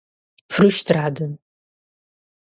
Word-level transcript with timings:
frustrada 0.55 1.27